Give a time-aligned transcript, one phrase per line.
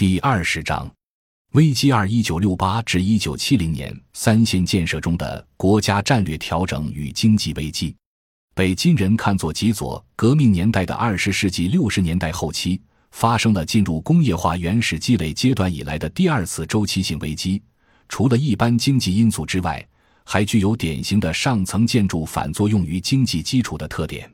[0.00, 0.90] 第二十章，
[1.52, 7.94] 危机二：一九六八至一九七零年三线建设中的国家战略调整与经济危机，
[8.54, 17.62] 被今人看作极左革命年代的二十世纪六十年代后期，发生了进入工业化原始积累阶段以来的第二次周期性危机。
[18.08, 19.86] 除了一般经济因素之外，
[20.24, 24.32] 还具有典型的上层建筑反作用于经济基础的特点。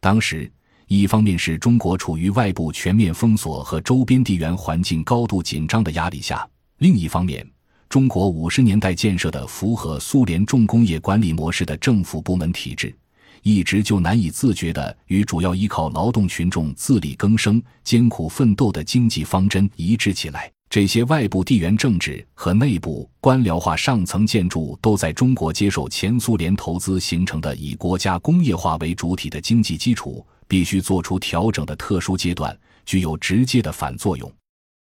[0.00, 0.50] 当时。
[0.88, 6.48] 一方面是中国处于外部全面封锁和周边地缘环境高度紧张的压力下，
[6.78, 7.44] 另一方面，
[7.88, 12.94] 中国五十年代建设的符合苏联重工业管理模式的政府部门体制，
[13.42, 20.48] 一直就难以自觉地与主要依靠劳动群众自力更生、艰苦奋斗的经济方针一致起来。
[20.70, 30.24] 这些外部地缘政治和内部官僚化上层建筑都在中国接受前苏联投资形成的以国家工业化为主体的经济基础。
[30.48, 34.32] 必须做出调整的特殊阶段，具有直接的反作用。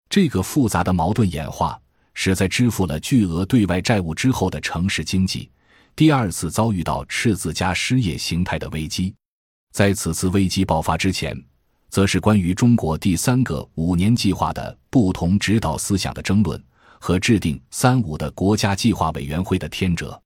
[0.09, 1.79] 这个复杂的矛盾演化，
[2.13, 5.49] 使在支付了巨额对外债务之后的城市经济，
[5.95, 9.13] 第二次遭遇到赤字加失业形态的危机。
[9.71, 11.39] 在此次危机爆发之前，
[11.89, 16.61] 则是关于中国第三个五年计划的不同指导思想的争论
[16.99, 20.19] 和制定“三五”的国家计划委员会的天折。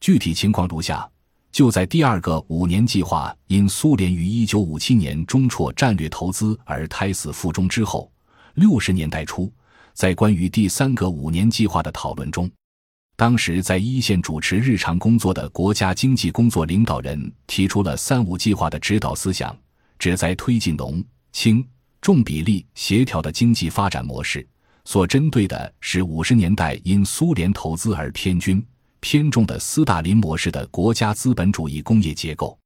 [0.00, 1.08] 具体情况如下。
[1.52, 8.10] 就在第二个五年计划因苏联于一九五七年中辍战略投资而胎死腹中之后，
[8.54, 9.52] 六十年代初，
[9.92, 12.48] 在关于第三个五年计划的讨论中，
[13.16, 19.56] 当时在一线主持日常工作的国家经济工作领导人提出了“三五”计划的指导思想，
[19.98, 21.66] 旨在推进农轻
[22.00, 24.46] 重比例协调的经济发展模式，
[24.84, 28.64] 所针对的是五十年代因苏联投资而偏军。
[29.00, 32.58] 偏重的斯大林模式的国家资本主义工业结构，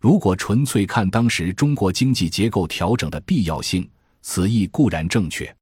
[0.00, 3.88] 如果纯粹看当时中国经济结构调整的必要性，
[4.22, 5.54] 此意固然正确。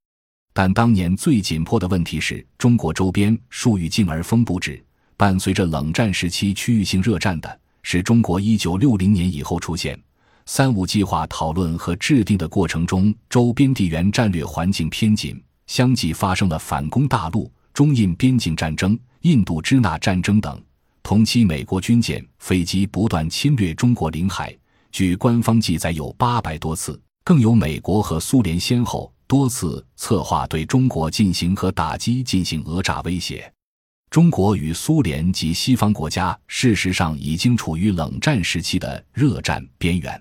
[0.55, 4.85] 但当年最紧迫的问题是中国周边树欲静而风不止，
[5.17, 9.99] 伴随着冷战时期区域性热战的，是中国一九六零年以后出现
[10.47, 18.99] “三五”计划讨论和制定的过程中，周边地缘战略环境偏紧，相继发生了反攻大陆、中印边境战争。
[19.23, 20.61] 印度支那战争等，
[21.03, 24.57] 同期美国军舰、飞机不断侵略中国领海，
[24.91, 33.51] 据官方记载有八百多次，更有美国和苏联先后多次策划对中国进行和打击进行讹诈威胁。
[34.11, 40.21] 中国与苏联及西方国家事实上已经处于冷战时期的热战边缘，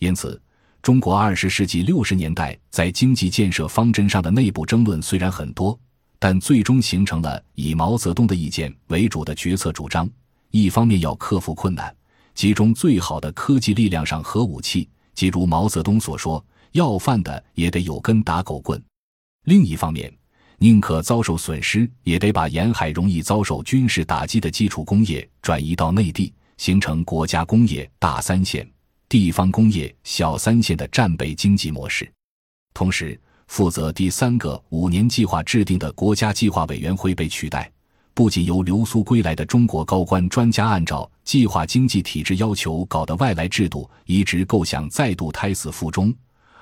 [0.00, 0.42] 因此，
[0.82, 5.78] 中国二十世纪六十年代在经济建设方针上的内部争论虽然很多。
[6.26, 10.08] 但最终形成了以毛泽东的意见为主的决策主张：
[10.52, 11.94] 一方面要克服困难，
[12.34, 16.42] 集中最好的科技力量上核武器，即如毛泽东所说，
[16.72, 18.80] 要饭的也得有根打狗棍；
[19.44, 20.10] 另一方面，
[20.56, 28.66] 宁可遭受损失，也得把沿海容易遭受军事打击的基础工业转移到内地，形成国家工业大三线、
[29.10, 32.10] 地方工业小三线的战备经济模式，
[32.72, 33.20] 同时。
[33.46, 37.70] 负责第三个五年计划制定的国家计划委员会被取代，
[38.12, 46.12] 不仅由流苏归来的中国高官专家按照计划经济体制要求搞的外来制度移植构想再度胎死腹中，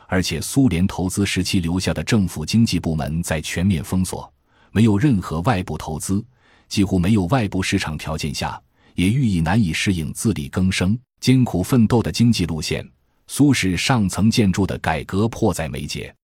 [0.06, 4.30] 而且苏联投资时期留下的政府经济部门在全面封锁、
[4.70, 6.24] 没有任何外部投资、
[6.68, 8.60] 几乎没有外部市场条件下，
[8.94, 12.86] 也寓意难以适应自力更生、艰苦奋斗的经济路线，
[13.26, 16.14] 苏式上层建筑的改革迫在眉睫。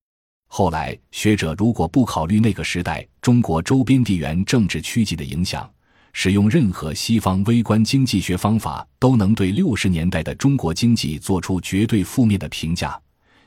[0.50, 5.70] 后来，学者如果不考虑那个时代中国周边地缘政治趋急的影响，
[6.14, 13.00] 使用任何西方微观经济学方法，都能对六十年代的中国经济做出绝对负面的评价。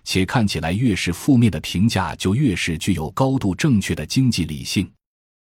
[0.03, 4.89] 且看起来越是负面的评价，就越是具有高度正确的经济理性。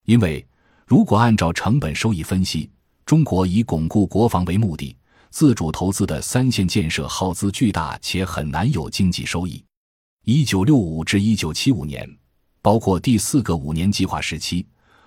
[0.05, 0.45] 因为
[0.85, 2.69] 如果按照成本收益分析，
[3.05, 4.95] 中国以巩固国防为目的，
[5.29, 9.63] 自主投资的三线建设耗资巨大，且很难有经济收益。
[10.25, 12.09] 一九六五至一九七五年，
[12.61, 14.65] 包括第四个五年计划时期，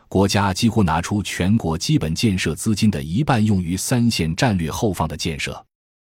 [0.09, 5.65] 国家几乎拿出全国基本建设资金的一半用于三线战略后方的建设。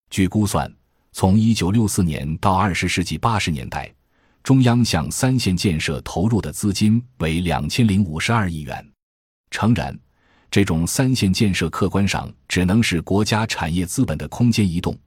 [0.09, 0.73] 据估算，
[1.11, 3.93] 从一九六四年到二十世纪八十年代，
[4.41, 8.89] 中央向三线建设投入的资金为两千零五十二亿元。
[9.51, 9.99] 诚然，
[10.49, 14.97] 这种三线建设客观上只能是国家产业资本的空间移动，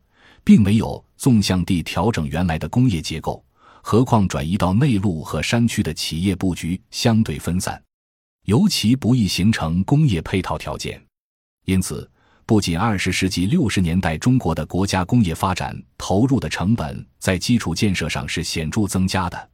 [0.44, 3.42] 并没有纵向地调整原来的工业结构。
[3.88, 7.80] 何况转移到内陆和山区的企业布局相对分散，
[8.46, 11.00] 尤其不易形成工业配套条件。
[11.66, 12.10] 因此，
[12.44, 19.50] 不仅二十世纪六十年代中国的国家工业发展投入的成本在基础建设上是显著增加的，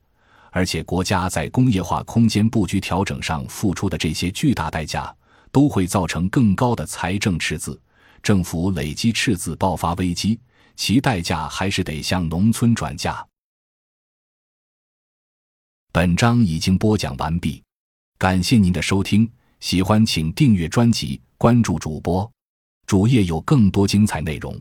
[0.50, 5.14] 而且国家在工业化空间布局调整上付出的这些巨大代价，
[5.50, 7.78] 都会造成更高的财政赤字，
[8.22, 10.40] 政府累积赤字爆发危机，
[10.74, 13.22] 其代价还是得向农村转嫁。
[15.94, 17.62] 本章已经播讲完毕，
[18.16, 19.30] 感谢您的收听，
[19.60, 22.32] 喜欢请订阅专辑，关注主播，
[22.86, 24.58] 主页有更多精彩内容。